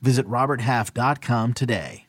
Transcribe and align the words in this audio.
Visit 0.00 0.26
RobertHalf.com 0.26 1.54
today. 1.54 2.06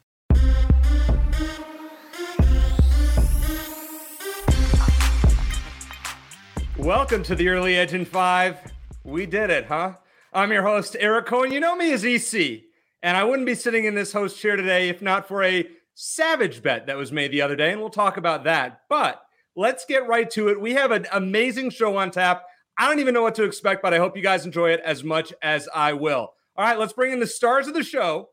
Welcome 6.77 7.23
to 7.23 7.35
the 7.35 7.49
Early 7.49 7.75
Edge 7.75 7.93
in 7.93 8.05
Five. 8.05 8.59
We 9.03 9.25
did 9.25 9.49
it, 9.49 9.65
huh? 9.65 9.95
I'm 10.31 10.51
your 10.51 10.63
host, 10.63 10.95
Eric 10.99 11.25
Cohen. 11.25 11.51
You 11.51 11.59
know 11.59 11.75
me 11.75 11.91
as 11.91 12.05
EC, 12.05 12.63
and 13.01 13.17
I 13.17 13.23
wouldn't 13.23 13.45
be 13.47 13.55
sitting 13.55 13.85
in 13.85 13.95
this 13.95 14.13
host 14.13 14.39
chair 14.39 14.55
today 14.55 14.87
if 14.89 15.01
not 15.01 15.27
for 15.27 15.43
a 15.43 15.67
savage 15.95 16.61
bet 16.61 16.85
that 16.85 16.95
was 16.95 17.11
made 17.11 17.31
the 17.31 17.41
other 17.41 17.55
day, 17.55 17.71
and 17.71 17.81
we'll 17.81 17.89
talk 17.89 18.17
about 18.17 18.43
that. 18.43 18.81
But 18.89 19.21
let's 19.55 19.85
get 19.85 20.07
right 20.07 20.29
to 20.31 20.49
it. 20.49 20.61
We 20.61 20.73
have 20.75 20.91
an 20.91 21.07
amazing 21.11 21.71
show 21.71 21.97
on 21.97 22.11
tap. 22.11 22.45
I 22.77 22.87
don't 22.87 22.99
even 22.99 23.15
know 23.15 23.23
what 23.23 23.35
to 23.35 23.43
expect, 23.43 23.81
but 23.81 23.93
I 23.93 23.97
hope 23.97 24.15
you 24.15 24.21
guys 24.21 24.45
enjoy 24.45 24.69
it 24.69 24.81
as 24.85 25.03
much 25.03 25.33
as 25.41 25.67
I 25.73 25.93
will. 25.93 26.33
All 26.57 26.65
right, 26.65 26.79
let's 26.79 26.93
bring 26.93 27.11
in 27.13 27.19
the 27.19 27.27
stars 27.27 27.67
of 27.67 27.75
the 27.75 27.83
show. 27.83 28.29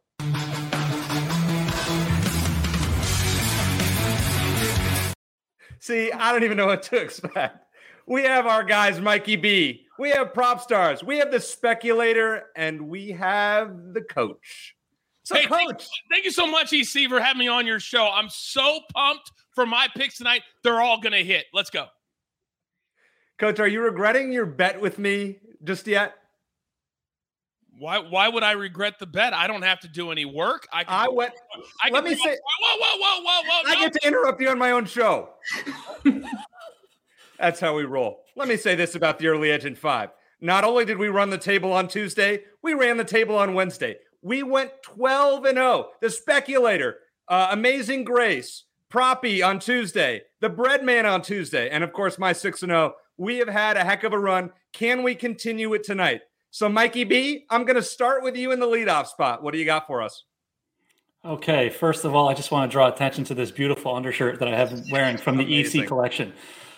See, 5.78 6.10
I 6.10 6.32
don't 6.32 6.44
even 6.44 6.56
know 6.56 6.64
what 6.66 6.84
to 6.84 6.96
expect. 6.96 7.66
We 8.06 8.22
have 8.22 8.46
our 8.46 8.64
guys, 8.64 8.98
Mikey 8.98 9.36
B. 9.36 9.86
We 9.98 10.08
have 10.10 10.32
Propstarz. 10.32 11.02
We 11.02 11.18
have 11.18 11.30
the 11.30 11.40
speculator, 11.40 12.44
and 12.56 12.88
we 12.88 13.10
have 13.10 13.92
the 13.92 14.00
coach. 14.00 14.74
So, 15.24 15.34
hey, 15.34 15.44
coach, 15.44 15.58
thank, 15.68 15.80
thank, 16.10 16.24
you 16.24 16.30
so 16.30 16.46
much, 16.46 16.72
EC, 16.72 17.10
for 17.10 17.20
having 17.20 17.40
me 17.40 17.48
on 17.48 17.66
your 17.66 17.80
show. 17.80 18.08
I'm 18.10 18.30
so 18.30 18.80
pumped 18.94 19.30
for 19.54 19.66
my 19.66 19.88
picks 19.94 20.16
tonight. 20.16 20.40
They're 20.62 20.80
all 20.80 20.98
going 20.98 21.12
to 21.12 21.24
hit. 21.24 21.44
Let's 21.52 21.68
go. 21.68 21.88
Coach, 23.38 23.60
are 23.60 23.68
you 23.68 23.82
regretting 23.82 24.32
your 24.32 24.46
bet 24.46 24.80
with 24.80 24.98
me 24.98 25.40
just 25.62 25.86
yet? 25.86 26.14
Why? 27.78 27.98
Why 27.98 28.28
would 28.28 28.42
I 28.42 28.52
regret 28.52 28.98
the 28.98 29.06
bet? 29.06 29.32
I 29.32 29.46
don't 29.46 29.62
have 29.62 29.80
to 29.80 29.88
do 29.88 30.10
any 30.10 30.24
work. 30.24 30.66
I. 30.72 30.84
I 30.86 31.08
went. 31.08 31.32
I 31.82 31.90
let 31.90 32.04
me 32.04 32.14
say. 32.14 32.18
Whoa, 32.18 32.76
whoa, 32.78 32.98
whoa, 32.98 33.22
whoa, 33.22 33.42
whoa! 33.42 33.62
I 33.66 33.74
no. 33.74 33.80
get 33.80 33.92
to 33.94 34.06
interrupt 34.06 34.40
you 34.40 34.48
on 34.48 34.58
my 34.58 34.70
own 34.70 34.86
show. 34.86 35.30
That's 37.38 37.60
how 37.60 37.74
we 37.74 37.84
roll. 37.84 38.20
Let 38.36 38.48
me 38.48 38.56
say 38.56 38.74
this 38.74 38.94
about 38.94 39.18
the 39.18 39.28
early 39.28 39.50
edge 39.50 39.64
in 39.64 39.74
five. 39.74 40.10
Not 40.40 40.64
only 40.64 40.84
did 40.84 40.98
we 40.98 41.08
run 41.08 41.30
the 41.30 41.38
table 41.38 41.72
on 41.72 41.88
Tuesday, 41.88 42.42
we 42.62 42.74
ran 42.74 42.96
the 42.96 43.04
table 43.04 43.36
on 43.36 43.54
Wednesday. 43.54 43.96
We 44.22 44.42
went 44.42 44.70
12 44.82 45.44
and 45.44 45.56
0. 45.56 45.90
The 46.00 46.10
speculator, 46.10 46.98
uh, 47.28 47.48
Amazing 47.50 48.04
Grace, 48.04 48.64
Proppy 48.90 49.42
on 49.42 49.58
Tuesday, 49.58 50.22
the 50.40 50.50
Breadman 50.50 51.10
on 51.10 51.22
Tuesday, 51.22 51.68
and 51.68 51.82
of 51.82 51.92
course 51.92 52.18
my 52.18 52.32
6 52.32 52.62
and 52.62 52.70
0. 52.70 52.94
We 53.16 53.38
have 53.38 53.48
had 53.48 53.76
a 53.76 53.84
heck 53.84 54.04
of 54.04 54.12
a 54.12 54.18
run. 54.18 54.50
Can 54.72 55.02
we 55.02 55.14
continue 55.14 55.72
it 55.74 55.84
tonight? 55.84 56.22
So, 56.54 56.68
Mikey 56.68 57.02
B, 57.02 57.46
I'm 57.50 57.64
going 57.64 57.74
to 57.74 57.82
start 57.82 58.22
with 58.22 58.36
you 58.36 58.52
in 58.52 58.60
the 58.60 58.66
leadoff 58.66 59.08
spot. 59.08 59.42
What 59.42 59.52
do 59.52 59.58
you 59.58 59.64
got 59.64 59.88
for 59.88 60.00
us? 60.00 60.22
Okay, 61.24 61.68
first 61.68 62.04
of 62.04 62.14
all, 62.14 62.28
I 62.28 62.34
just 62.34 62.52
want 62.52 62.70
to 62.70 62.72
draw 62.72 62.86
attention 62.86 63.24
to 63.24 63.34
this 63.34 63.50
beautiful 63.50 63.92
undershirt 63.92 64.38
that 64.38 64.46
I 64.46 64.56
have 64.56 64.84
wearing 64.88 65.16
from 65.16 65.36
the 65.36 65.52
EC 65.52 65.84
collection. 65.88 66.32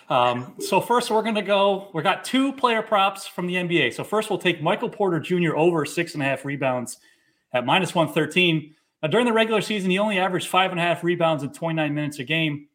Um, 0.09 0.55
so 0.57 0.81
first, 0.81 1.11
we're 1.11 1.21
going 1.21 1.35
to 1.35 1.43
go. 1.43 1.91
We 1.93 2.01
got 2.01 2.25
two 2.25 2.53
player 2.53 2.81
props 2.81 3.27
from 3.27 3.45
the 3.45 3.53
NBA. 3.53 3.93
So 3.93 4.03
first, 4.03 4.31
we'll 4.31 4.39
take 4.39 4.63
Michael 4.63 4.89
Porter 4.89 5.19
Jr. 5.19 5.55
over 5.55 5.85
six 5.85 6.15
and 6.15 6.23
a 6.23 6.25
half 6.25 6.43
rebounds 6.43 6.97
at 7.53 7.63
minus 7.63 7.93
one 7.93 8.11
thirteen. 8.11 8.73
Now 9.03 9.09
during 9.09 9.27
the 9.27 9.33
regular 9.33 9.61
season, 9.61 9.91
he 9.91 9.99
only 9.99 10.17
averaged 10.17 10.47
five 10.47 10.71
and 10.71 10.79
a 10.79 10.83
half 10.83 11.03
rebounds 11.03 11.43
in 11.43 11.51
twenty 11.51 11.75
nine 11.75 11.93
minutes 11.93 12.17
a 12.17 12.23
game. 12.23 12.67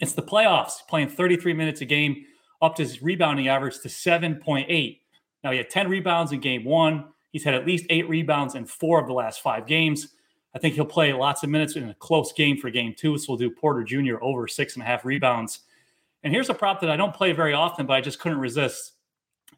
It's 0.00 0.14
the 0.14 0.22
playoffs, 0.22 0.76
playing 0.88 1.10
thirty 1.10 1.36
three 1.36 1.52
minutes 1.52 1.82
a 1.82 1.84
game, 1.84 2.24
up 2.62 2.76
to 2.76 2.82
his 2.82 3.02
rebounding 3.02 3.46
average 3.46 3.78
to 3.80 3.90
seven 3.90 4.36
point 4.36 4.68
eight. 4.70 5.02
Now, 5.46 5.52
he 5.52 5.58
had 5.58 5.70
10 5.70 5.88
rebounds 5.88 6.32
in 6.32 6.40
game 6.40 6.64
one. 6.64 7.04
He's 7.30 7.44
had 7.44 7.54
at 7.54 7.64
least 7.64 7.86
eight 7.88 8.08
rebounds 8.08 8.56
in 8.56 8.66
four 8.66 9.00
of 9.00 9.06
the 9.06 9.12
last 9.12 9.42
five 9.42 9.64
games. 9.64 10.08
I 10.56 10.58
think 10.58 10.74
he'll 10.74 10.84
play 10.84 11.12
lots 11.12 11.44
of 11.44 11.50
minutes 11.50 11.76
in 11.76 11.88
a 11.88 11.94
close 11.94 12.32
game 12.32 12.56
for 12.56 12.68
game 12.68 12.96
two. 12.98 13.16
So 13.16 13.26
we'll 13.28 13.38
do 13.38 13.52
Porter 13.52 13.84
Jr. 13.84 14.16
over 14.20 14.48
six 14.48 14.74
and 14.74 14.82
a 14.82 14.86
half 14.86 15.04
rebounds. 15.04 15.60
And 16.24 16.32
here's 16.32 16.48
a 16.48 16.54
prop 16.54 16.80
that 16.80 16.90
I 16.90 16.96
don't 16.96 17.14
play 17.14 17.30
very 17.30 17.54
often, 17.54 17.86
but 17.86 17.92
I 17.92 18.00
just 18.00 18.18
couldn't 18.18 18.40
resist. 18.40 18.94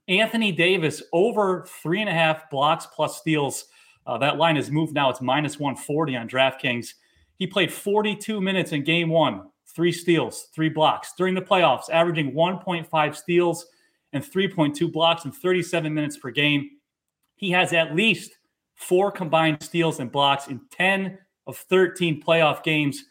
Anthony 0.09 0.53
Davis 0.53 1.03
over 1.15 1.65
three 1.67 2.03
and 2.03 2.11
a 2.11 2.13
half 2.13 2.51
blocks 2.51 2.85
plus 2.85 3.17
steals. 3.17 3.69
Uh, 4.07 4.19
that 4.19 4.37
line 4.37 4.57
has 4.57 4.71
moved 4.71 4.93
now. 4.93 5.09
It's 5.09 5.23
minus 5.23 5.59
140 5.59 6.17
on 6.17 6.29
DraftKings. 6.29 6.93
He 7.39 7.47
played 7.47 7.73
42 7.73 8.43
minutes 8.43 8.73
in 8.73 8.85
game 8.85 9.09
one, 9.09 9.45
three 9.67 9.93
steals, 9.93 10.49
three 10.55 10.69
blocks 10.69 11.15
during 11.17 11.35
the 11.35 11.41
playoffs, 11.41 11.89
averaging 11.91 12.33
1.5 12.33 13.17
steals 13.17 13.69
and 14.13 14.25
3.2 14.25 14.91
blocks 14.91 15.25
in 15.25 15.33
37 15.33 15.93
minutes 15.93 16.17
per 16.17 16.31
game. 16.31 16.71
He 17.37 17.51
has 17.51 17.73
at 17.73 17.95
least 17.95 18.39
four 18.75 19.11
combined 19.11 19.63
steals 19.63 20.01
and 20.01 20.11
blocks 20.11 20.49
in 20.49 20.61
10 20.71 21.19
of 21.47 21.57
13 21.57 22.23
playoff 22.23 22.63
games. 22.63 23.05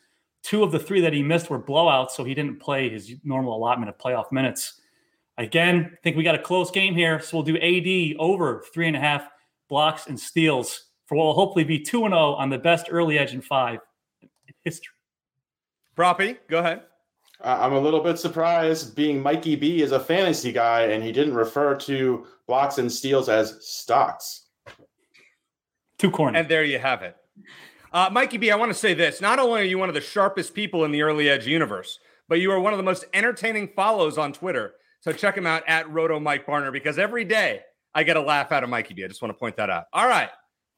Two 0.44 0.64
of 0.64 0.72
the 0.72 0.80
three 0.80 1.02
that 1.02 1.14
he 1.14 1.22
missed 1.22 1.50
were 1.50 1.62
blowouts, 1.62 2.12
so 2.12 2.24
he 2.24 2.34
didn't 2.34 2.60
play 2.60 2.90
his 2.90 3.14
normal 3.24 3.56
allotment 3.56 3.90
of 3.90 3.98
playoff 3.98 4.32
minutes. 4.32 4.82
Again, 5.38 5.92
I 5.94 5.98
think 6.04 6.18
we 6.18 6.24
got 6.24 6.36
a 6.36 6.42
close 6.42 6.72
game 6.72 6.96
here, 6.96 7.20
so 7.20 7.38
we'll 7.38 7.44
do 7.44 7.58
AD 7.58 8.18
over 8.20 8.64
three 8.74 8.88
and 8.88 8.96
a 8.96 9.00
half 9.00 9.28
blocks 9.70 10.08
and 10.08 10.20
steals 10.20 10.86
for 11.06 11.16
what 11.16 11.26
will 11.26 11.34
hopefully 11.34 11.64
be 11.64 11.80
2 11.80 12.00
0 12.00 12.14
on 12.14 12.50
the 12.50 12.58
best 12.58 12.88
early 12.90 13.18
edge 13.20 13.34
in 13.34 13.42
five 13.42 13.80
in 14.22 14.30
history. 14.64 14.94
Proppy, 15.96 16.38
go 16.50 16.60
ahead. 16.60 16.84
I'm 17.42 17.74
a 17.74 17.80
little 17.80 18.00
bit 18.00 18.18
surprised 18.18 18.96
being 18.96 19.22
Mikey 19.22 19.56
B 19.56 19.82
is 19.82 19.92
a 19.92 20.00
fantasy 20.00 20.52
guy 20.52 20.84
and 20.86 21.04
he 21.04 21.12
didn't 21.12 21.36
refer 21.36 21.76
to 21.76 22.26
blocks 22.48 22.80
and 22.80 22.92
steals 22.92 23.30
as 23.30 23.58
stocks. 23.62 24.46
Too 26.00 26.10
corny. 26.10 26.40
And 26.40 26.50
there 26.50 26.64
you 26.64 26.80
have 26.80 27.04
it. 27.04 27.16
Uh, 27.94 28.10
Mikey 28.12 28.38
B, 28.38 28.52
I 28.52 28.56
want 28.56 28.72
to 28.72 28.78
say 28.78 28.94
this. 28.94 29.22
Not 29.22 29.40
only 29.40 29.62
are 29.62 29.66
you 29.66 29.78
one 29.78 29.90
of 29.90 29.96
the 29.96 30.02
sharpest 30.02 30.54
people 30.54 30.84
in 30.84 30.92
the 30.92 31.04
early 31.04 31.30
edge 31.30 31.48
universe, 31.48 32.00
but 32.28 32.40
you 32.40 32.52
are 32.52 32.60
one 32.60 32.74
of 32.74 32.78
the 32.78 32.84
most 32.84 33.06
entertaining 33.14 33.70
follows 33.76 34.18
on 34.18 34.34
Twitter. 34.34 34.74
So 35.02 35.12
check 35.12 35.38
him 35.38 35.46
out 35.46 35.64
at 35.68 35.90
Roto 35.90 36.20
Mike 36.20 36.46
Barner 36.46 36.72
because 36.72 37.00
every 37.00 37.24
day 37.24 37.62
I 37.94 38.04
get 38.04 38.18
a 38.18 38.22
laugh 38.22 38.52
out 38.52 38.64
of 38.64 38.70
Mikey 38.70 38.94
B. 38.94 39.04
I 39.04 39.08
just 39.08 39.22
want 39.22 39.34
to 39.34 39.40
point 39.40 39.58
that 39.58 39.70
out. 39.70 39.86
All 39.94 40.08
right. 40.08 40.30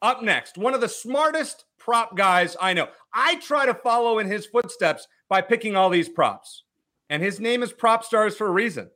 Up 0.02 0.24
next, 0.24 0.58
one 0.58 0.74
of 0.74 0.82
the 0.82 0.88
smartest 0.88 1.66
prop 1.78 2.16
guys 2.16 2.56
I 2.62 2.74
know. 2.74 2.88
I 3.14 3.36
try 3.36 3.66
to 3.66 3.74
follow 3.74 4.20
in 4.20 4.28
his 4.28 4.46
footsteps 4.46 5.08
by 5.30 5.42
picking 5.42 5.78
all 5.78 5.90
these 5.90 6.10
props. 6.10 6.64
And 7.10 7.24
his 7.24 7.40
name 7.40 7.64
is 7.64 7.72
Propstarz 7.72 8.36
for 8.36 8.48
a 8.48 8.52
reason. 8.52 8.90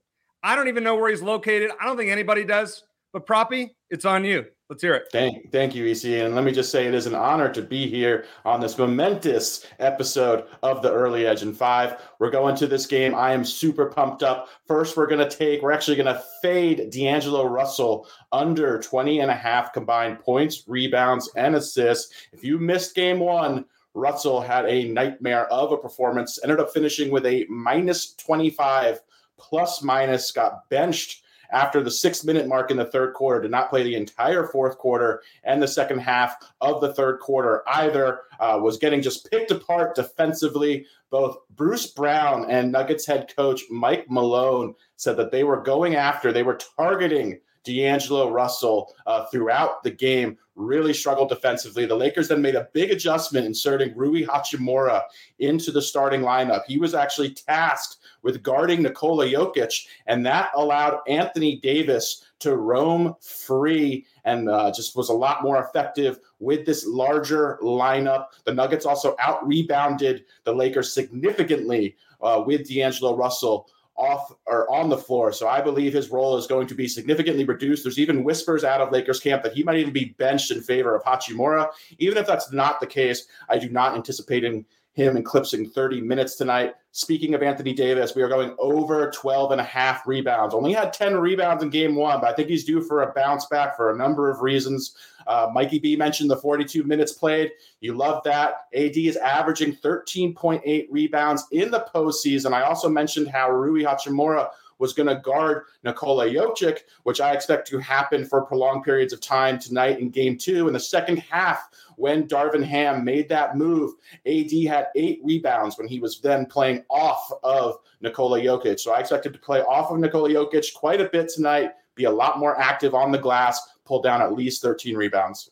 I 0.43 0.55
don't 0.55 0.67
even 0.67 0.83
know 0.83 0.95
where 0.95 1.09
he's 1.09 1.21
located. 1.21 1.71
I 1.79 1.85
don't 1.85 1.97
think 1.97 2.11
anybody 2.11 2.43
does. 2.43 2.83
But 3.13 3.27
Proppy, 3.27 3.69
it's 3.91 4.05
on 4.05 4.25
you. 4.25 4.45
Let's 4.69 4.81
hear 4.81 4.95
it. 4.95 5.03
Thank, 5.11 5.51
thank 5.51 5.75
you, 5.75 5.85
EC. 5.85 6.25
And 6.25 6.33
let 6.33 6.43
me 6.43 6.51
just 6.51 6.71
say 6.71 6.87
it 6.87 6.95
is 6.95 7.05
an 7.05 7.13
honor 7.13 7.47
to 7.53 7.61
be 7.61 7.87
here 7.87 8.25
on 8.43 8.59
this 8.59 8.75
momentous 8.79 9.67
episode 9.77 10.45
of 10.63 10.81
the 10.81 10.91
Early 10.91 11.27
Edge 11.27 11.43
and 11.43 11.55
Five. 11.55 12.01
We're 12.17 12.31
going 12.31 12.55
to 12.55 12.65
this 12.65 12.87
game. 12.87 13.13
I 13.13 13.33
am 13.33 13.45
super 13.45 13.85
pumped 13.85 14.23
up. 14.23 14.49
First, 14.65 14.97
we're 14.97 15.05
going 15.05 15.27
to 15.27 15.29
take, 15.29 15.61
we're 15.61 15.71
actually 15.71 15.97
going 15.97 16.13
to 16.13 16.23
fade 16.41 16.89
D'Angelo 16.89 17.45
Russell 17.45 18.07
under 18.31 18.79
20 18.79 19.19
and 19.19 19.29
a 19.29 19.35
half 19.35 19.73
combined 19.73 20.19
points, 20.19 20.63
rebounds, 20.65 21.29
and 21.35 21.55
assists. 21.55 22.11
If 22.31 22.43
you 22.43 22.57
missed 22.57 22.95
game 22.95 23.19
one, 23.19 23.65
Russell 23.93 24.41
had 24.41 24.65
a 24.65 24.89
nightmare 24.89 25.45
of 25.47 25.71
a 25.71 25.77
performance, 25.77 26.39
ended 26.43 26.59
up 26.59 26.73
finishing 26.73 27.11
with 27.11 27.25
a 27.25 27.45
minus 27.49 28.13
25 28.15 29.01
plus 29.37 29.81
minus, 29.83 30.31
got 30.31 30.67
benched 30.69 31.23
after 31.51 31.83
the 31.83 31.91
six 31.91 32.23
minute 32.23 32.47
mark 32.47 32.71
in 32.71 32.77
the 32.77 32.85
third 32.85 33.13
quarter, 33.13 33.41
did 33.41 33.51
not 33.51 33.69
play 33.69 33.83
the 33.83 33.95
entire 33.95 34.47
fourth 34.47 34.77
quarter 34.77 35.21
and 35.43 35.61
the 35.61 35.67
second 35.67 35.99
half 35.99 36.35
of 36.61 36.81
the 36.81 36.93
third 36.93 37.19
quarter 37.19 37.61
either, 37.67 38.21
uh, 38.39 38.59
was 38.61 38.77
getting 38.77 39.01
just 39.01 39.29
picked 39.29 39.51
apart 39.51 39.95
defensively. 39.95 40.85
Both 41.11 41.37
Bruce 41.51 41.87
Brown 41.87 42.49
and 42.49 42.71
Nuggets 42.71 43.05
head 43.05 43.31
coach 43.35 43.61
Mike 43.69 44.05
Malone 44.09 44.73
said 44.95 45.15
that 45.17 45.31
they 45.31 45.43
were 45.43 45.61
going 45.61 45.95
after, 45.95 46.31
they 46.31 46.43
were 46.43 46.59
targeting 46.75 47.39
D'Angelo 47.63 48.29
Russell 48.29 48.93
uh, 49.05 49.25
throughout 49.25 49.83
the 49.83 49.91
game 49.91 50.37
really 50.55 50.93
struggled 50.93 51.29
defensively. 51.29 51.85
The 51.85 51.95
Lakers 51.95 52.27
then 52.27 52.41
made 52.41 52.55
a 52.55 52.67
big 52.73 52.91
adjustment, 52.91 53.45
inserting 53.45 53.95
Rui 53.95 54.23
Hachimura 54.23 55.01
into 55.39 55.71
the 55.71 55.81
starting 55.81 56.21
lineup. 56.21 56.61
He 56.67 56.77
was 56.77 56.93
actually 56.93 57.31
tasked 57.31 57.97
with 58.21 58.43
guarding 58.43 58.83
Nikola 58.83 59.25
Jokic, 59.25 59.85
and 60.07 60.25
that 60.25 60.49
allowed 60.55 60.99
Anthony 61.07 61.59
Davis 61.59 62.25
to 62.39 62.57
roam 62.57 63.15
free 63.21 64.05
and 64.25 64.49
uh, 64.49 64.71
just 64.71 64.95
was 64.95 65.09
a 65.09 65.13
lot 65.13 65.43
more 65.43 65.63
effective 65.63 66.19
with 66.39 66.65
this 66.65 66.85
larger 66.85 67.57
lineup. 67.61 68.27
The 68.45 68.53
Nuggets 68.53 68.85
also 68.85 69.15
out 69.19 69.45
rebounded 69.47 70.25
the 70.43 70.53
Lakers 70.53 70.93
significantly 70.93 71.95
uh, 72.21 72.43
with 72.45 72.67
D'Angelo 72.67 73.15
Russell 73.15 73.69
off 73.95 74.33
or 74.45 74.69
on 74.71 74.89
the 74.89 74.97
floor. 74.97 75.31
So 75.31 75.47
I 75.47 75.61
believe 75.61 75.93
his 75.93 76.09
role 76.09 76.37
is 76.37 76.47
going 76.47 76.67
to 76.67 76.75
be 76.75 76.87
significantly 76.87 77.45
reduced. 77.45 77.83
There's 77.83 77.99
even 77.99 78.23
whispers 78.23 78.63
out 78.63 78.81
of 78.81 78.91
Lakers 78.91 79.19
camp 79.19 79.43
that 79.43 79.53
he 79.53 79.63
might 79.63 79.77
even 79.77 79.93
be 79.93 80.15
benched 80.17 80.51
in 80.51 80.61
favor 80.61 80.95
of 80.95 81.03
Hachimura. 81.03 81.69
Even 81.99 82.17
if 82.17 82.25
that's 82.25 82.51
not 82.51 82.79
the 82.79 82.87
case, 82.87 83.27
I 83.49 83.57
do 83.57 83.69
not 83.69 83.95
anticipate 83.95 84.43
him 84.43 84.65
him 84.93 85.17
eclipsing 85.17 85.69
30 85.69 86.01
minutes 86.01 86.35
tonight. 86.35 86.75
Speaking 86.91 87.33
of 87.33 87.41
Anthony 87.41 87.73
Davis, 87.73 88.15
we 88.15 88.21
are 88.21 88.29
going 88.29 88.55
over 88.59 89.09
12 89.09 89.51
and 89.51 89.59
a 89.59 89.63
half 89.63 90.05
rebounds. 90.05 90.53
Only 90.53 90.73
had 90.73 90.93
10 90.93 91.17
rebounds 91.17 91.63
in 91.63 91.71
game 91.71 91.95
one, 91.95 92.21
but 92.21 92.29
I 92.29 92.33
think 92.35 92.49
he's 92.49 92.63
due 92.63 92.81
for 92.81 93.01
a 93.01 93.11
bounce 93.13 93.47
back 93.47 93.75
for 93.75 93.91
a 93.91 93.97
number 93.97 94.29
of 94.29 94.41
reasons. 94.41 94.95
Uh, 95.27 95.49
Mikey 95.53 95.79
B 95.79 95.95
mentioned 95.95 96.29
the 96.29 96.37
42 96.37 96.83
minutes 96.83 97.13
played. 97.13 97.51
You 97.79 97.95
love 97.95 98.23
that. 98.23 98.67
AD 98.73 98.97
is 98.97 99.17
averaging 99.17 99.75
13.8 99.75 100.87
rebounds 100.89 101.45
in 101.51 101.71
the 101.71 101.85
postseason. 101.93 102.53
I 102.53 102.63
also 102.63 102.89
mentioned 102.89 103.27
how 103.27 103.51
Rui 103.51 103.83
Hachimura 103.83 104.49
was 104.79 104.93
going 104.93 105.07
to 105.07 105.15
guard 105.15 105.63
Nikola 105.83 106.27
Jokic, 106.27 106.79
which 107.03 107.21
I 107.21 107.33
expect 107.33 107.67
to 107.69 107.77
happen 107.77 108.25
for 108.25 108.41
prolonged 108.41 108.83
periods 108.83 109.13
of 109.13 109.21
time 109.21 109.57
tonight 109.59 109.99
in 109.99 110.09
game 110.09 110.37
two. 110.37 110.67
In 110.67 110.73
the 110.73 110.79
second 110.79 111.17
half, 111.17 111.69
when 111.95 112.27
Darvin 112.27 112.63
Ham 112.63 113.05
made 113.05 113.29
that 113.29 113.55
move, 113.55 113.93
AD 114.25 114.51
had 114.67 114.87
eight 114.95 115.21
rebounds 115.23 115.77
when 115.77 115.87
he 115.87 115.99
was 115.99 116.19
then 116.19 116.45
playing 116.45 116.83
off 116.89 117.31
of 117.43 117.77
Nikola 118.01 118.41
Jokic. 118.41 118.79
So 118.79 118.93
I 118.93 118.99
expected 118.99 119.33
to 119.33 119.39
play 119.39 119.61
off 119.61 119.91
of 119.91 119.99
Nikola 119.99 120.29
Jokic 120.29 120.73
quite 120.73 121.01
a 121.01 121.05
bit 121.05 121.29
tonight, 121.29 121.71
be 121.95 122.05
a 122.05 122.11
lot 122.11 122.39
more 122.39 122.59
active 122.59 122.93
on 122.93 123.11
the 123.11 123.17
glass, 123.17 123.59
pull 123.85 124.01
down 124.01 124.21
at 124.21 124.33
least 124.33 124.61
13 124.61 124.95
rebounds. 124.95 125.49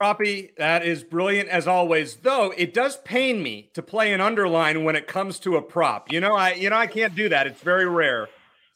Proppy, 0.00 0.50
that 0.58 0.84
is 0.84 1.04
brilliant 1.04 1.48
as 1.48 1.68
always. 1.68 2.16
Though 2.16 2.52
it 2.56 2.74
does 2.74 2.96
pain 2.98 3.42
me 3.42 3.70
to 3.74 3.82
play 3.82 4.12
an 4.12 4.20
underline 4.20 4.84
when 4.84 4.96
it 4.96 5.06
comes 5.06 5.38
to 5.40 5.56
a 5.56 5.62
prop. 5.62 6.12
You 6.12 6.20
know, 6.20 6.34
I 6.34 6.54
you 6.54 6.68
know 6.68 6.76
I 6.76 6.88
can't 6.88 7.14
do 7.14 7.28
that. 7.28 7.46
It's 7.46 7.60
very 7.60 7.88
rare. 7.88 8.28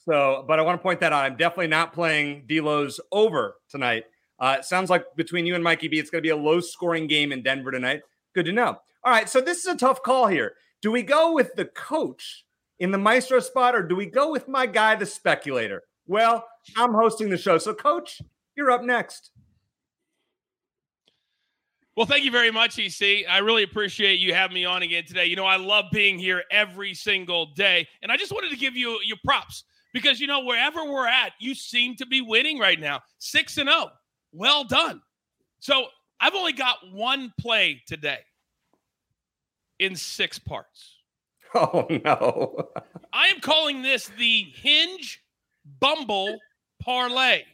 So, 0.04 0.44
but 0.46 0.58
I 0.58 0.62
want 0.62 0.78
to 0.78 0.82
point 0.82 1.00
that 1.00 1.12
out. 1.12 1.24
I'm 1.24 1.36
definitely 1.36 1.66
not 1.66 1.92
playing 1.92 2.44
D'Lo's 2.46 2.98
over 3.12 3.56
tonight. 3.68 4.04
Uh, 4.38 4.56
it 4.58 4.64
sounds 4.64 4.88
like 4.88 5.04
between 5.16 5.44
you 5.44 5.54
and 5.54 5.64
Mikey 5.64 5.88
B, 5.88 5.98
it's 5.98 6.08
going 6.08 6.22
to 6.22 6.26
be 6.26 6.30
a 6.30 6.36
low 6.36 6.60
scoring 6.60 7.08
game 7.08 7.32
in 7.32 7.42
Denver 7.42 7.70
tonight. 7.70 8.00
Good 8.34 8.46
to 8.46 8.52
know. 8.52 8.78
All 9.04 9.12
right, 9.12 9.28
so 9.28 9.40
this 9.40 9.58
is 9.58 9.66
a 9.66 9.76
tough 9.76 10.02
call 10.02 10.28
here. 10.28 10.54
Do 10.80 10.90
we 10.90 11.02
go 11.02 11.32
with 11.32 11.54
the 11.56 11.64
coach 11.64 12.44
in 12.78 12.90
the 12.90 12.98
maestro 12.98 13.40
spot, 13.40 13.74
or 13.74 13.82
do 13.82 13.96
we 13.96 14.06
go 14.06 14.30
with 14.30 14.48
my 14.48 14.66
guy, 14.66 14.94
the 14.94 15.06
speculator? 15.06 15.82
Well, 16.08 16.48
I'm 16.74 16.94
hosting 16.94 17.28
the 17.28 17.36
show, 17.36 17.58
so 17.58 17.74
coach, 17.74 18.20
you're 18.56 18.70
up 18.70 18.82
next. 18.82 19.30
Well, 21.96 22.06
thank 22.06 22.24
you 22.24 22.30
very 22.30 22.50
much, 22.50 22.78
EC. 22.78 23.28
I 23.28 23.38
really 23.38 23.62
appreciate 23.62 24.18
you 24.18 24.32
having 24.32 24.54
me 24.54 24.64
on 24.64 24.82
again 24.82 25.04
today. 25.04 25.26
You 25.26 25.36
know, 25.36 25.44
I 25.44 25.56
love 25.56 25.86
being 25.92 26.18
here 26.18 26.44
every 26.50 26.94
single 26.94 27.52
day. 27.54 27.86
And 28.02 28.10
I 28.10 28.16
just 28.16 28.32
wanted 28.32 28.50
to 28.50 28.56
give 28.56 28.74
you 28.74 28.98
your 29.04 29.18
props 29.24 29.64
because, 29.92 30.18
you 30.18 30.26
know, 30.26 30.44
wherever 30.44 30.84
we're 30.84 31.08
at, 31.08 31.32
you 31.40 31.54
seem 31.54 31.96
to 31.96 32.06
be 32.06 32.20
winning 32.20 32.58
right 32.58 32.78
now 32.78 33.00
6 33.18 33.58
and 33.58 33.68
0. 33.68 33.90
Well 34.32 34.64
done. 34.64 35.02
So 35.58 35.86
I've 36.20 36.34
only 36.34 36.52
got 36.52 36.76
one 36.90 37.32
play 37.38 37.82
today 37.86 38.20
in 39.78 39.94
six 39.94 40.38
parts. 40.38 40.94
Oh, 41.54 41.86
no. 42.04 42.68
I 43.14 43.28
am 43.28 43.40
calling 43.40 43.80
this 43.80 44.10
the 44.18 44.52
Hinge 44.54 45.18
Bumble 45.80 46.38
Parlay 46.80 47.44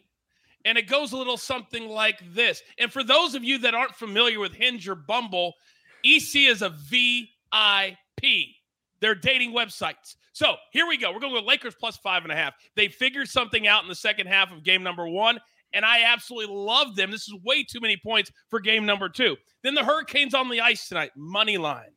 and 0.65 0.79
it 0.79 0.89
goes 0.89 1.13
a 1.13 1.17
little 1.17 1.37
something 1.37 1.89
like 1.89 2.21
this. 2.35 2.63
And 2.79 2.93
for 2.93 3.05
those 3.05 3.35
of 3.35 3.45
you 3.45 3.59
that 3.59 3.75
aren't 3.75 3.95
familiar 3.95 4.41
with 4.41 4.55
Hinge 4.55 4.89
or 4.89 4.95
Bumble, 4.95 5.55
EC 6.05 6.37
is 6.37 6.63
a 6.63 6.71
VIP. 6.71 7.53
They're 9.01 9.15
dating 9.15 9.53
websites. 9.53 10.17
So 10.33 10.57
here 10.73 10.87
we 10.87 10.97
go. 10.97 11.13
We're 11.13 11.21
going 11.21 11.35
to 11.35 11.41
go 11.41 11.47
Lakers 11.47 11.75
plus 11.79 11.97
five 11.99 12.23
and 12.23 12.33
a 12.33 12.37
half. 12.37 12.55
They 12.75 12.89
figured 12.89 13.29
something 13.29 13.67
out 13.67 13.83
in 13.83 13.89
the 13.89 13.95
second 13.95 14.27
half 14.27 14.53
of 14.53 14.65
game 14.65 14.83
number 14.83 15.07
one, 15.07 15.39
and 15.73 15.85
I 15.85 16.05
absolutely 16.05 16.55
love 16.55 16.97
them. 16.97 17.11
This 17.11 17.29
is 17.29 17.35
way 17.45 17.63
too 17.63 17.81
many 17.81 17.97
points 17.97 18.31
for 18.49 18.59
game 18.59 18.87
number 18.87 19.09
two. 19.09 19.37
Then 19.63 19.75
the 19.75 19.85
Hurricanes 19.85 20.35
on 20.35 20.49
the 20.49 20.61
ice 20.61 20.89
tonight, 20.89 21.11
money 21.17 21.59
line. 21.59 21.91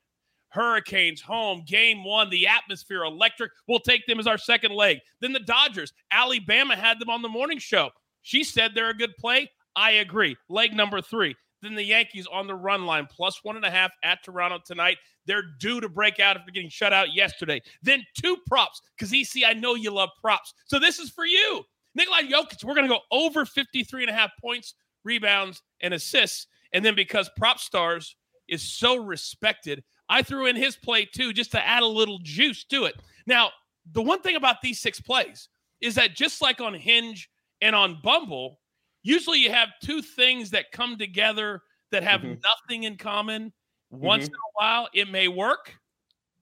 Hurricanes 0.50 1.22
home, 1.22 1.64
game 1.68 2.04
one, 2.04 2.30
the 2.30 2.48
atmosphere 2.48 3.04
electric. 3.04 3.52
We'll 3.68 3.80
take 3.80 4.06
them 4.06 4.20
as 4.20 4.28
our 4.28 4.38
second 4.38 4.74
leg. 4.74 5.00
Then 5.22 5.34
the 5.34 5.40
Dodgers, 5.40 5.94
Alabama 6.12 6.76
had 6.76 7.00
them 7.00 7.10
on 7.10 7.22
the 7.22 7.30
morning 7.30 7.60
show. 7.60 7.90
She 8.22 8.44
said 8.44 8.72
they're 8.74 8.90
a 8.90 8.98
good 8.98 9.16
play. 9.18 9.50
I 9.76 9.92
agree. 9.92 10.36
Leg 10.50 10.74
number 10.74 11.02
three. 11.02 11.36
Then 11.62 11.76
the 11.76 11.84
Yankees 11.84 12.28
on 12.32 12.48
the 12.48 12.56
run 12.56 12.86
line, 12.86 13.08
plus 13.10 13.44
one 13.44 13.56
and 13.56 13.66
a 13.66 13.72
half 13.72 13.92
at 14.04 14.24
Toronto 14.24 14.60
tonight. 14.64 14.98
They're 15.26 15.44
due 15.60 15.82
to 15.82 15.90
break 15.90 16.20
out 16.20 16.38
after 16.38 16.52
getting 16.52 16.70
shut 16.70 16.94
out 16.94 17.14
yesterday. 17.14 17.62
Then 17.82 18.06
two 18.20 18.38
props, 18.48 18.82
because 18.98 19.14
EC, 19.14 19.44
I 19.46 19.54
know 19.54 19.76
you 19.76 19.92
love 19.92 20.10
props. 20.22 20.54
So 20.66 20.80
this 20.80 21.00
is 21.00 21.10
for 21.10 21.26
you. 21.26 21.64
Nikolai 21.96 22.24
Jokic, 22.24 22.64
we're 22.64 22.76
going 22.76 22.88
to 22.88 22.94
go 22.94 23.02
over 23.12 23.44
53 23.44 24.04
and 24.04 24.12
a 24.12 24.14
half 24.14 24.32
points, 24.40 24.76
rebounds, 25.04 25.62
and 25.82 25.94
assists. 25.94 26.48
And 26.74 26.86
then 26.86 26.96
because 26.96 27.30
Propstarz 27.40 28.14
is 28.48 28.62
so 28.62 28.98
respected, 28.98 29.84
I 30.10 30.22
threw 30.22 30.48
in 30.48 30.56
his 30.56 30.76
play 30.76 31.06
too, 31.06 31.34
just 31.34 31.52
to 31.52 31.66
add 31.66 31.84
a 31.84 31.88
little 31.88 32.20
juice 32.24 32.64
to 32.66 32.86
it. 32.86 32.96
Now, 33.26 33.52
the 33.92 34.02
one 34.02 34.22
thing 34.22 34.36
about 34.36 34.62
these 34.62 34.80
six 34.80 35.00
plays 35.00 35.50
is 35.82 35.96
that 35.96 36.16
just 36.16 36.42
like 36.42 36.62
on 36.62 36.74
Hinge 36.74 37.30
and 37.62 37.76
on 37.76 38.00
Bumble, 38.04 38.60
usually 39.04 39.40
you 39.40 39.52
have 39.52 39.70
two 39.84 40.02
things 40.02 40.50
that 40.52 40.72
come 40.72 40.98
together 40.98 41.62
that 41.92 42.04
have 42.04 42.22
mm-hmm. 42.22 42.36
nothing 42.44 42.84
in 42.84 42.98
common. 42.98 43.54
Once 43.90 44.26
mm-hmm. 44.26 44.34
in 44.34 44.40
a 44.40 44.54
while, 44.54 44.90
it 44.94 45.10
may 45.10 45.28
work. 45.28 45.76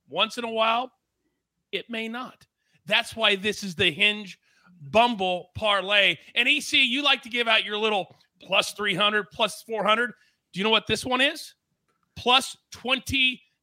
Once 0.09 0.37
in 0.37 0.43
a 0.43 0.51
while, 0.51 0.91
it 1.71 1.89
may 1.89 2.07
not. 2.07 2.45
That's 2.85 3.15
why 3.15 3.35
this 3.35 3.63
is 3.63 3.75
the 3.75 3.91
hinge 3.91 4.39
Bumble 4.91 5.49
parlay. 5.55 6.17
And 6.35 6.47
EC, 6.47 6.73
you 6.73 7.01
like 7.01 7.21
to 7.23 7.29
give 7.29 7.47
out 7.47 7.63
your 7.63 7.77
little 7.77 8.15
plus 8.41 8.73
300, 8.73 9.31
plus 9.31 9.63
400. 9.63 10.11
Do 10.53 10.59
you 10.59 10.63
know 10.63 10.69
what 10.69 10.87
this 10.87 11.05
one 11.05 11.21
is? 11.21 11.53
Plus 12.15 12.55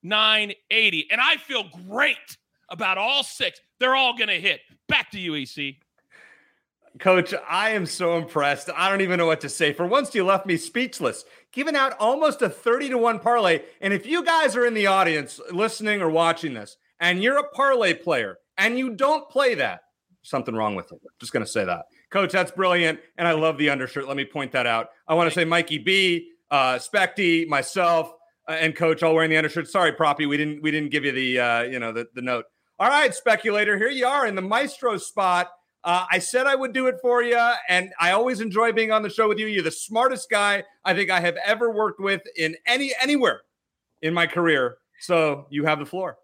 2980. 0.02 1.08
And 1.10 1.20
I 1.20 1.36
feel 1.36 1.64
great 1.88 2.16
about 2.68 2.98
all 2.98 3.22
six. 3.22 3.60
They're 3.78 3.96
all 3.96 4.16
going 4.16 4.28
to 4.28 4.40
hit. 4.40 4.60
Back 4.88 5.10
to 5.12 5.18
you, 5.18 5.34
EC. 5.34 5.76
Coach, 6.98 7.32
I 7.48 7.70
am 7.70 7.86
so 7.86 8.18
impressed. 8.18 8.68
I 8.74 8.90
don't 8.90 9.00
even 9.00 9.18
know 9.18 9.26
what 9.26 9.40
to 9.40 9.48
say. 9.48 9.72
For 9.72 9.86
once, 9.86 10.14
you 10.14 10.24
left 10.24 10.44
me 10.44 10.56
speechless, 10.56 11.24
giving 11.50 11.74
out 11.74 11.96
almost 11.98 12.42
a 12.42 12.50
30 12.50 12.90
to 12.90 12.98
1 12.98 13.18
parlay. 13.20 13.62
And 13.80 13.94
if 13.94 14.06
you 14.06 14.22
guys 14.22 14.56
are 14.56 14.66
in 14.66 14.74
the 14.74 14.86
audience 14.86 15.40
listening 15.50 16.02
or 16.02 16.10
watching 16.10 16.52
this, 16.52 16.76
and 17.00 17.22
you're 17.22 17.38
a 17.38 17.48
parlay 17.48 17.94
player 17.94 18.38
and 18.58 18.78
you 18.78 18.94
don't 18.94 19.28
play 19.28 19.54
that, 19.54 19.80
something 20.22 20.54
wrong 20.54 20.74
with 20.74 20.92
it. 20.92 21.00
Just 21.18 21.32
going 21.32 21.44
to 21.44 21.50
say 21.50 21.64
that. 21.64 21.86
Coach, 22.10 22.30
that's 22.30 22.52
brilliant. 22.52 23.00
And 23.16 23.26
I 23.26 23.32
love 23.32 23.58
the 23.58 23.70
undershirt. 23.70 24.06
Let 24.06 24.16
me 24.16 24.24
point 24.24 24.52
that 24.52 24.66
out. 24.66 24.90
I 25.08 25.14
want 25.14 25.30
to 25.30 25.34
say 25.34 25.44
Mikey 25.44 25.78
B, 25.78 26.30
uh, 26.50 26.74
Specty, 26.74 27.48
myself, 27.48 28.12
and 28.48 28.74
Coach 28.74 29.02
all 29.02 29.14
wearing 29.14 29.30
the 29.30 29.36
undershirt. 29.36 29.68
Sorry, 29.68 29.92
Proppy, 29.92 30.28
we 30.28 30.36
didn't 30.36 30.62
we 30.62 30.70
didn't 30.70 30.90
give 30.90 31.04
you 31.04 31.12
the 31.12 31.38
uh, 31.38 31.62
you 31.62 31.78
know 31.78 31.92
the, 31.92 32.06
the 32.14 32.22
note. 32.22 32.44
All 32.78 32.88
right, 32.88 33.14
speculator, 33.14 33.76
here 33.78 33.90
you 33.90 34.06
are 34.06 34.26
in 34.26 34.34
the 34.34 34.42
maestro 34.42 34.96
spot. 34.96 35.50
Uh, 35.84 36.04
I 36.10 36.18
said 36.20 36.46
I 36.46 36.54
would 36.54 36.72
do 36.72 36.86
it 36.86 36.96
for 37.02 37.22
you, 37.22 37.38
and 37.68 37.92
I 38.00 38.12
always 38.12 38.40
enjoy 38.40 38.72
being 38.72 38.92
on 38.92 39.02
the 39.02 39.10
show 39.10 39.28
with 39.28 39.38
you. 39.38 39.46
You're 39.46 39.64
the 39.64 39.70
smartest 39.70 40.30
guy 40.30 40.64
I 40.84 40.94
think 40.94 41.10
I 41.10 41.20
have 41.20 41.36
ever 41.44 41.70
worked 41.70 42.00
with 42.00 42.22
in 42.36 42.56
any 42.66 42.92
anywhere 43.00 43.42
in 44.00 44.14
my 44.14 44.26
career. 44.26 44.78
So 45.00 45.46
you 45.50 45.64
have 45.64 45.78
the 45.78 45.86
floor. 45.86 46.18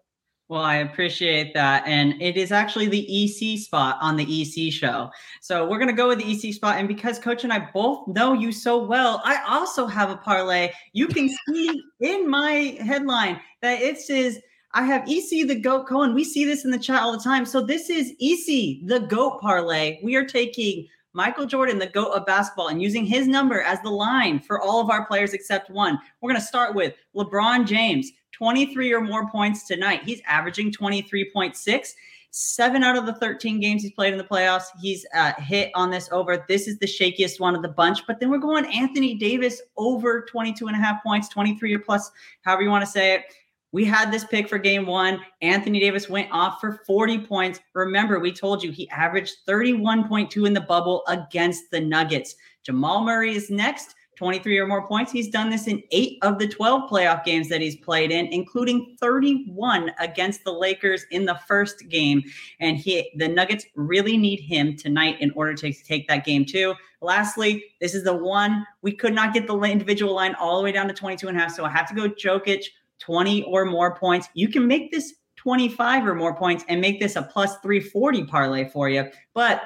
Well, 0.49 0.63
I 0.63 0.77
appreciate 0.77 1.53
that. 1.53 1.85
And 1.85 2.19
it 2.19 2.35
is 2.35 2.51
actually 2.51 2.87
the 2.87 3.05
EC 3.07 3.59
spot 3.59 3.99
on 4.01 4.17
the 4.17 4.23
EC 4.23 4.73
show. 4.73 5.11
So 5.41 5.69
we're 5.69 5.77
going 5.77 5.89
to 5.89 5.95
go 5.95 6.07
with 6.07 6.17
the 6.17 6.31
EC 6.31 6.55
spot. 6.55 6.79
And 6.79 6.87
because 6.87 7.19
Coach 7.19 7.43
and 7.43 7.53
I 7.53 7.69
both 7.71 8.07
know 8.07 8.33
you 8.33 8.51
so 8.51 8.83
well, 8.83 9.21
I 9.23 9.43
also 9.47 9.85
have 9.85 10.09
a 10.09 10.17
parlay. 10.17 10.71
You 10.93 11.07
can 11.07 11.29
see 11.47 11.83
in 11.99 12.27
my 12.27 12.75
headline 12.81 13.39
that 13.61 13.79
it 13.79 13.99
says 13.99 14.39
I 14.73 14.85
have 14.85 15.07
EC 15.07 15.47
the 15.47 15.59
GOAT 15.59 15.87
Cohen. 15.87 16.15
We 16.15 16.23
see 16.23 16.45
this 16.45 16.65
in 16.65 16.71
the 16.71 16.79
chat 16.79 17.03
all 17.03 17.11
the 17.11 17.23
time. 17.23 17.45
So 17.45 17.61
this 17.61 17.91
is 17.91 18.13
EC 18.19 18.87
the 18.87 19.05
GOAT 19.07 19.39
parlay. 19.41 19.99
We 20.03 20.15
are 20.15 20.25
taking 20.25 20.87
Michael 21.13 21.45
Jordan, 21.45 21.79
the 21.79 21.87
GOAT 21.87 22.11
of 22.11 22.25
basketball, 22.25 22.67
and 22.67 22.81
using 22.81 23.05
his 23.05 23.27
number 23.27 23.61
as 23.61 23.81
the 23.81 23.89
line 23.89 24.39
for 24.39 24.61
all 24.61 24.79
of 24.79 24.89
our 24.89 25.05
players 25.05 25.33
except 25.33 25.69
one. 25.69 25.97
We're 26.21 26.29
going 26.29 26.41
to 26.41 26.47
start 26.47 26.75
with 26.75 26.93
LeBron 27.15 27.65
James, 27.65 28.11
23 28.33 28.93
or 28.93 29.01
more 29.01 29.29
points 29.29 29.65
tonight. 29.67 30.03
He's 30.03 30.21
averaging 30.27 30.71
23.6. 30.71 31.93
Seven 32.31 32.83
out 32.83 32.95
of 32.95 33.07
the 33.07 33.15
13 33.15 33.59
games 33.59 33.81
he's 33.81 33.91
played 33.91 34.13
in 34.13 34.19
the 34.19 34.23
playoffs, 34.23 34.65
he's 34.79 35.03
uh, 35.15 35.33
hit 35.39 35.71
on 35.73 35.89
this 35.89 36.07
over. 36.11 36.45
This 36.47 36.67
is 36.67 36.77
the 36.77 36.85
shakiest 36.85 37.39
one 37.39 37.55
of 37.55 37.63
the 37.63 37.69
bunch. 37.69 38.05
But 38.05 38.19
then 38.19 38.29
we're 38.29 38.37
going 38.37 38.65
Anthony 38.65 39.15
Davis 39.15 39.63
over 39.77 40.21
22 40.29 40.67
and 40.67 40.75
a 40.75 40.79
half 40.79 41.01
points, 41.01 41.27
23 41.29 41.73
or 41.73 41.79
plus, 41.79 42.11
however 42.43 42.61
you 42.61 42.69
want 42.69 42.85
to 42.85 42.91
say 42.91 43.15
it. 43.15 43.23
We 43.71 43.85
had 43.85 44.11
this 44.11 44.25
pick 44.25 44.49
for 44.49 44.57
game 44.57 44.85
one. 44.85 45.19
Anthony 45.41 45.79
Davis 45.79 46.09
went 46.09 46.31
off 46.31 46.59
for 46.59 46.81
40 46.87 47.19
points. 47.19 47.59
Remember, 47.73 48.19
we 48.19 48.31
told 48.31 48.63
you 48.63 48.71
he 48.71 48.89
averaged 48.89 49.45
31.2 49.47 50.47
in 50.47 50.53
the 50.53 50.61
bubble 50.61 51.03
against 51.07 51.69
the 51.71 51.79
Nuggets. 51.79 52.35
Jamal 52.63 53.03
Murray 53.03 53.35
is 53.35 53.49
next. 53.49 53.95
23 54.19 54.57
or 54.57 54.67
more 54.67 54.85
points. 54.85 55.13
He's 55.13 55.29
done 55.29 55.49
this 55.49 55.67
in 55.67 55.81
eight 55.91 56.17
of 56.23 56.39
the 56.39 56.47
12 56.47 56.89
playoff 56.89 57.23
games 57.23 57.47
that 57.47 57.61
he's 57.61 57.77
played 57.77 58.11
in, 58.11 58.25
including 58.27 58.97
31 58.99 59.91
against 59.97 60.43
the 60.43 60.51
Lakers 60.51 61.05
in 61.11 61.23
the 61.23 61.39
first 61.47 61.87
game. 61.87 62.21
And 62.59 62.75
he, 62.75 63.09
the 63.15 63.29
Nuggets 63.29 63.65
really 63.75 64.17
need 64.17 64.41
him 64.41 64.75
tonight 64.75 65.15
in 65.21 65.31
order 65.37 65.53
to 65.53 65.71
take 65.71 66.05
that 66.09 66.25
game 66.25 66.43
too. 66.43 66.75
Lastly, 67.01 67.63
this 67.79 67.95
is 67.95 68.03
the 68.03 68.13
one 68.13 68.65
we 68.81 68.91
could 68.91 69.13
not 69.13 69.33
get 69.33 69.47
the 69.47 69.57
individual 69.61 70.13
line 70.13 70.35
all 70.35 70.57
the 70.57 70.65
way 70.65 70.73
down 70.73 70.89
to 70.89 70.93
22 70.93 71.29
and 71.29 71.37
a 71.37 71.39
half. 71.39 71.55
So 71.55 71.63
I 71.63 71.69
have 71.69 71.87
to 71.87 71.95
go 71.95 72.09
Jokic 72.09 72.65
20 72.99 73.43
or 73.43 73.65
more 73.65 73.95
points. 73.95 74.29
You 74.33 74.49
can 74.49 74.67
make 74.67 74.91
this 74.91 75.15
25 75.37 76.05
or 76.05 76.15
more 76.15 76.35
points 76.35 76.65
and 76.67 76.81
make 76.81 76.99
this 76.99 77.15
a 77.15 77.23
plus 77.23 77.57
340 77.57 78.25
parlay 78.25 78.69
for 78.69 78.89
you. 78.89 79.09
But 79.33 79.61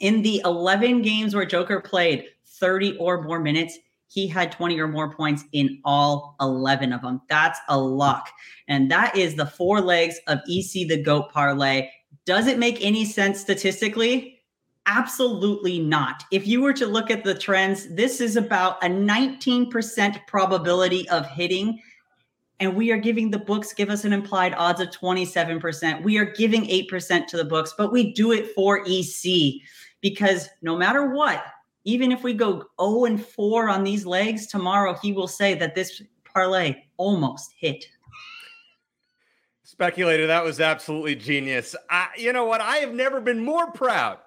in 0.00 0.22
the 0.22 0.42
11 0.44 1.02
games 1.02 1.34
where 1.34 1.46
Joker 1.46 1.80
played 1.80 2.24
30 2.46 2.96
or 2.98 3.22
more 3.22 3.40
minutes, 3.40 3.78
he 4.08 4.26
had 4.26 4.50
20 4.52 4.78
or 4.80 4.88
more 4.88 5.14
points 5.14 5.44
in 5.52 5.80
all 5.84 6.36
11 6.40 6.92
of 6.92 7.02
them. 7.02 7.22
That's 7.28 7.58
a 7.68 7.78
lock. 7.78 8.28
And 8.68 8.90
that 8.90 9.16
is 9.16 9.36
the 9.36 9.46
four 9.46 9.80
legs 9.80 10.18
of 10.26 10.40
EC 10.48 10.88
the 10.88 11.00
GOAT 11.02 11.30
parlay. 11.32 11.88
Does 12.26 12.46
it 12.46 12.58
make 12.58 12.84
any 12.84 13.04
sense 13.04 13.40
statistically? 13.40 14.40
Absolutely 14.86 15.78
not. 15.78 16.24
If 16.32 16.46
you 16.46 16.60
were 16.60 16.72
to 16.72 16.86
look 16.86 17.10
at 17.10 17.22
the 17.22 17.34
trends, 17.34 17.94
this 17.94 18.20
is 18.20 18.36
about 18.36 18.82
a 18.82 18.88
19% 18.88 20.26
probability 20.26 21.08
of 21.08 21.26
hitting 21.26 21.80
and 22.60 22.76
we 22.76 22.92
are 22.92 22.98
giving 22.98 23.30
the 23.30 23.38
books 23.38 23.72
give 23.72 23.88
us 23.88 24.04
an 24.04 24.12
implied 24.12 24.54
odds 24.56 24.80
of 24.80 24.88
27%. 24.90 26.02
We 26.02 26.18
are 26.18 26.26
giving 26.26 26.66
8% 26.66 27.26
to 27.26 27.36
the 27.38 27.44
books, 27.44 27.74
but 27.76 27.90
we 27.90 28.12
do 28.12 28.32
it 28.32 28.54
for 28.54 28.84
EC 28.86 29.62
because 30.02 30.48
no 30.60 30.76
matter 30.76 31.06
what, 31.06 31.42
even 31.84 32.12
if 32.12 32.22
we 32.22 32.34
go 32.34 32.66
0 32.80 33.06
and 33.06 33.24
4 33.24 33.70
on 33.70 33.82
these 33.82 34.04
legs 34.04 34.46
tomorrow, 34.46 34.94
he 35.02 35.12
will 35.12 35.26
say 35.26 35.54
that 35.54 35.74
this 35.74 36.02
parlay 36.24 36.74
almost 36.98 37.54
hit. 37.58 37.86
Speculator, 39.62 40.26
that 40.26 40.44
was 40.44 40.60
absolutely 40.60 41.16
genius. 41.16 41.74
I, 41.88 42.08
you 42.18 42.34
know 42.34 42.44
what? 42.44 42.60
I 42.60 42.76
have 42.76 42.92
never 42.92 43.20
been 43.20 43.42
more 43.42 43.70
proud 43.72 44.18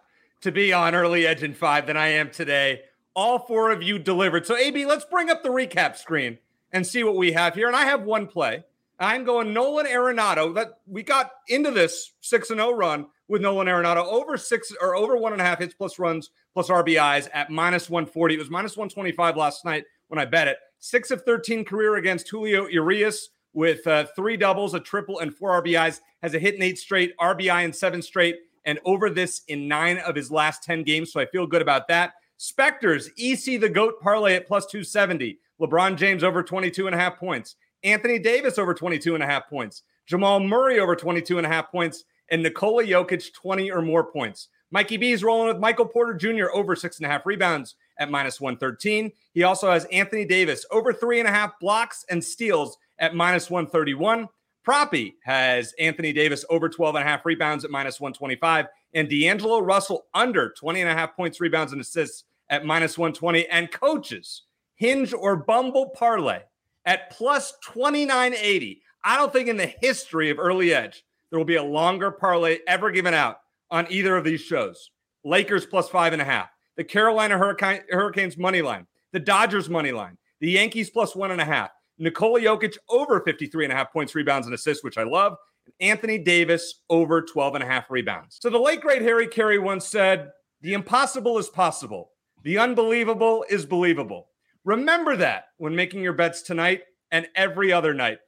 to 0.41 0.51
be 0.51 0.73
on 0.73 0.95
Early 0.95 1.27
Edge 1.27 1.43
in 1.43 1.53
5 1.53 1.85
than 1.85 1.97
I 1.97 2.07
am 2.07 2.31
today. 2.31 2.81
All 3.15 3.37
four 3.37 3.69
of 3.71 3.83
you 3.83 3.99
delivered. 3.99 4.47
So, 4.47 4.57
AB, 4.57 4.87
let's 4.87 5.05
bring 5.05 5.29
up 5.29 5.43
the 5.43 5.49
recap 5.49 5.95
screen 5.95 6.39
and 6.73 6.85
see 6.85 7.03
what 7.03 7.15
we 7.15 7.31
have 7.31 7.55
here. 7.55 7.67
And 7.67 7.75
I 7.75 7.85
have 7.85 8.03
one 8.03 8.27
play. 8.27 8.63
I'm 8.99 9.23
going 9.23 9.53
Nolan 9.53 9.85
Arenado. 9.85 10.53
That 10.53 10.79
we 10.87 11.03
got 11.03 11.31
into 11.47 11.71
this 11.71 12.13
six 12.21 12.49
and 12.49 12.59
zero 12.59 12.69
oh 12.69 12.75
run 12.75 13.07
with 13.27 13.41
Nolan 13.41 13.67
Arenado 13.67 14.05
over 14.05 14.37
six 14.37 14.73
or 14.81 14.95
over 14.95 15.15
one 15.15 15.31
and 15.31 15.41
a 15.41 15.45
half 15.45 15.59
hits 15.59 15.73
plus 15.73 15.97
runs 15.99 16.31
plus 16.53 16.69
RBIs 16.69 17.29
at 17.33 17.49
minus 17.49 17.89
140. 17.89 18.35
It 18.35 18.37
was 18.37 18.49
minus 18.49 18.77
125 18.77 19.37
last 19.37 19.65
night 19.65 19.85
when 20.07 20.19
I 20.19 20.25
bet 20.25 20.47
it. 20.47 20.57
Six 20.79 21.11
of 21.11 21.23
13 21.23 21.65
career 21.65 21.95
against 21.95 22.29
Julio 22.29 22.67
Urias 22.67 23.29
with 23.53 23.85
uh, 23.87 24.05
three 24.15 24.37
doubles, 24.37 24.73
a 24.73 24.79
triple, 24.79 25.19
and 25.19 25.33
four 25.33 25.61
RBIs. 25.61 26.01
Has 26.21 26.33
a 26.33 26.39
hit 26.39 26.55
in 26.55 26.61
eight 26.61 26.77
straight, 26.77 27.17
RBI 27.17 27.65
in 27.65 27.73
seven 27.73 28.01
straight, 28.01 28.37
and 28.65 28.79
over 28.85 29.09
this 29.09 29.41
in 29.47 29.67
nine 29.67 29.97
of 29.99 30.15
his 30.15 30.31
last 30.31 30.63
10 30.63 30.83
games. 30.83 31.11
So 31.11 31.19
I 31.19 31.25
feel 31.25 31.47
good 31.47 31.61
about 31.61 31.87
that. 31.89 32.13
Spector's, 32.39 33.09
EC 33.17 33.59
the 33.59 33.69
GOAT 33.69 33.99
parlay 34.01 34.35
at 34.35 34.47
plus 34.47 34.65
270. 34.65 35.39
LeBron 35.63 35.95
James 35.95 36.23
over 36.23 36.43
22 36.43 36.87
and 36.87 36.95
a 36.95 36.99
half 36.99 37.17
points. 37.17 37.55
Anthony 37.83 38.19
Davis 38.19 38.57
over 38.57 38.73
22 38.73 39.15
and 39.15 39.23
a 39.23 39.27
half 39.27 39.49
points. 39.49 39.83
Jamal 40.05 40.39
Murray 40.39 40.79
over 40.79 40.95
22 40.95 41.37
and 41.37 41.47
a 41.47 41.49
half 41.49 41.71
points. 41.71 42.03
And 42.29 42.43
Nikola 42.43 42.83
Jokic 42.83 43.33
20 43.33 43.71
or 43.71 43.81
more 43.81 44.11
points. 44.11 44.49
Mikey 44.71 44.97
B 44.97 45.11
is 45.11 45.23
rolling 45.23 45.47
with 45.47 45.59
Michael 45.59 45.85
Porter 45.85 46.15
Jr. 46.15 46.51
over 46.51 46.75
six 46.75 46.97
and 46.97 47.05
a 47.05 47.09
half 47.09 47.25
rebounds 47.25 47.75
at 47.99 48.09
minus 48.09 48.41
113. 48.41 49.11
He 49.33 49.43
also 49.43 49.71
has 49.71 49.85
Anthony 49.85 50.25
Davis 50.25 50.65
over 50.71 50.91
three 50.91 51.19
and 51.19 51.27
a 51.27 51.31
half 51.31 51.59
blocks 51.59 52.05
and 52.09 52.23
steals 52.23 52.77
at 52.97 53.13
minus 53.13 53.51
131. 53.51 54.27
Proppy 54.67 55.13
has 55.23 55.73
Anthony 55.79 56.13
Davis 56.13 56.43
over 56.49 56.69
12 56.69 56.95
and 56.95 57.03
a 57.03 57.07
half 57.07 57.25
rebounds 57.25 57.65
at 57.65 57.71
minus 57.71 57.99
125 57.99 58.65
and 58.93 59.09
D'Angelo 59.09 59.59
Russell 59.59 60.05
under 60.13 60.53
20 60.57 60.81
and 60.81 60.89
a 60.89 60.93
half 60.93 61.15
points, 61.15 61.41
rebounds, 61.41 61.73
and 61.73 61.81
assists 61.81 62.23
at 62.49 62.65
minus 62.65 62.97
120. 62.97 63.47
And 63.49 63.71
coaches 63.71 64.43
Hinge 64.75 65.13
or 65.13 65.35
Bumble 65.35 65.89
parlay 65.89 66.39
at 66.85 67.11
plus 67.11 67.53
2980. 67.63 68.81
I 69.03 69.17
don't 69.17 69.31
think 69.31 69.47
in 69.47 69.57
the 69.57 69.73
history 69.81 70.29
of 70.29 70.39
Early 70.39 70.73
Edge 70.73 71.03
there 71.29 71.39
will 71.39 71.45
be 71.45 71.55
a 71.55 71.63
longer 71.63 72.11
parlay 72.11 72.59
ever 72.67 72.91
given 72.91 73.13
out 73.13 73.37
on 73.71 73.87
either 73.89 74.15
of 74.15 74.23
these 74.23 74.41
shows. 74.41 74.91
Lakers 75.23 75.65
plus 75.65 75.89
five 75.89 76.13
and 76.13 76.21
a 76.21 76.25
half, 76.25 76.49
the 76.77 76.83
Carolina 76.83 77.37
Hurricane, 77.37 77.81
Hurricanes 77.89 78.37
money 78.37 78.61
line, 78.61 78.85
the 79.13 79.19
Dodgers 79.19 79.69
money 79.69 79.91
line, 79.91 80.17
the 80.41 80.51
Yankees 80.51 80.89
plus 80.89 81.15
one 81.15 81.31
and 81.31 81.41
a 81.41 81.45
half, 81.45 81.71
Nikola 81.97 82.41
Jokic 82.41 82.77
over 82.89 83.21
53 83.21 83.65
and 83.65 83.73
a 83.73 83.75
half 83.75 83.91
points, 83.91 84.15
rebounds, 84.15 84.47
and 84.47 84.53
assists, 84.53 84.83
which 84.83 84.97
I 84.97 85.03
love. 85.03 85.35
Anthony 85.79 86.17
Davis 86.17 86.81
over 86.89 87.21
12 87.21 87.55
and 87.55 87.63
a 87.63 87.67
half 87.67 87.89
rebounds. 87.89 88.37
So 88.41 88.49
the 88.49 88.59
late 88.59 88.81
great 88.81 89.01
Harry 89.01 89.27
Caray 89.27 89.57
once 89.57 89.87
said, 89.87 90.29
The 90.61 90.73
impossible 90.73 91.37
is 91.37 91.49
possible. 91.49 92.11
The 92.43 92.57
unbelievable 92.57 93.45
is 93.49 93.65
believable. 93.65 94.27
Remember 94.65 95.17
that 95.17 95.47
when 95.57 95.75
making 95.75 96.03
your 96.03 96.13
bets 96.13 96.41
tonight 96.41 96.83
and 97.11 97.27
every 97.35 97.73
other 97.73 97.93
night. 97.93 98.19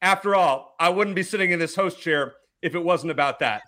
After 0.00 0.34
all, 0.34 0.74
I 0.80 0.88
wouldn't 0.88 1.14
be 1.14 1.22
sitting 1.22 1.50
in 1.50 1.58
this 1.58 1.76
host 1.76 2.00
chair 2.00 2.32
if 2.62 2.74
it 2.74 2.82
wasn't 2.82 3.10
about 3.10 3.40
that. 3.40 3.60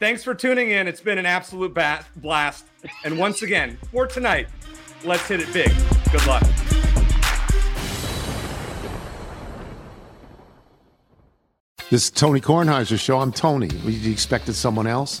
Thanks 0.00 0.24
for 0.24 0.34
tuning 0.34 0.70
in. 0.70 0.88
It's 0.88 1.02
been 1.02 1.18
an 1.18 1.26
absolute 1.26 1.76
blast. 2.16 2.64
And 3.04 3.18
once 3.18 3.42
again, 3.42 3.76
for 3.92 4.06
tonight, 4.06 4.48
let's 5.04 5.28
hit 5.28 5.40
it 5.40 5.52
big. 5.52 5.70
Good 6.10 6.26
luck. 6.26 6.42
This 11.90 12.04
is 12.04 12.10
Tony 12.10 12.40
Kornheiser's 12.40 13.00
show. 13.00 13.20
I'm 13.20 13.32
Tony. 13.32 13.68
You 13.68 14.10
expected 14.10 14.54
someone 14.54 14.86
else? 14.86 15.20